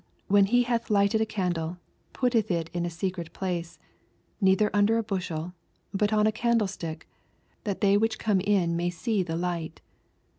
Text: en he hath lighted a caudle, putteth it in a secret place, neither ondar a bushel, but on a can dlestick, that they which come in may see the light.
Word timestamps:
en 0.35 0.45
he 0.47 0.63
hath 0.63 0.89
lighted 0.89 1.21
a 1.21 1.27
caudle, 1.27 1.77
putteth 2.11 2.49
it 2.49 2.71
in 2.73 2.87
a 2.87 2.89
secret 2.89 3.31
place, 3.33 3.77
neither 4.41 4.71
ondar 4.71 4.97
a 4.97 5.03
bushel, 5.03 5.53
but 5.93 6.11
on 6.11 6.25
a 6.25 6.31
can 6.31 6.57
dlestick, 6.57 7.03
that 7.65 7.81
they 7.81 7.95
which 7.95 8.17
come 8.17 8.39
in 8.41 8.75
may 8.75 8.89
see 8.89 9.21
the 9.21 9.35
light. 9.35 9.79